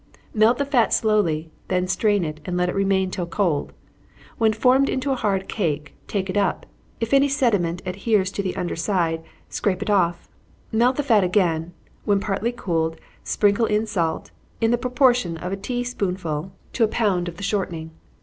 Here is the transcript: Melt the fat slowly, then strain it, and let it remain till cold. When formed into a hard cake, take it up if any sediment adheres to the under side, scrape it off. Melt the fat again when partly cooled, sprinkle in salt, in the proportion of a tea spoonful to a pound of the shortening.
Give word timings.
Melt 0.33 0.57
the 0.57 0.65
fat 0.65 0.91
slowly, 0.93 1.51
then 1.67 1.87
strain 1.87 2.25
it, 2.25 2.39
and 2.43 2.57
let 2.57 2.69
it 2.69 2.73
remain 2.73 3.11
till 3.11 3.27
cold. 3.27 3.71
When 4.39 4.51
formed 4.51 4.89
into 4.89 5.11
a 5.11 5.15
hard 5.15 5.47
cake, 5.47 5.93
take 6.07 6.27
it 6.27 6.35
up 6.35 6.65
if 6.99 7.13
any 7.13 7.29
sediment 7.29 7.83
adheres 7.85 8.31
to 8.31 8.41
the 8.41 8.55
under 8.55 8.75
side, 8.75 9.23
scrape 9.47 9.83
it 9.83 9.91
off. 9.91 10.27
Melt 10.71 10.95
the 10.95 11.03
fat 11.03 11.23
again 11.23 11.73
when 12.03 12.19
partly 12.19 12.51
cooled, 12.51 12.99
sprinkle 13.23 13.67
in 13.67 13.85
salt, 13.85 14.31
in 14.59 14.71
the 14.71 14.77
proportion 14.79 15.37
of 15.37 15.51
a 15.51 15.55
tea 15.55 15.83
spoonful 15.83 16.51
to 16.73 16.83
a 16.83 16.87
pound 16.87 17.27
of 17.27 17.37
the 17.37 17.43
shortening. 17.43 17.91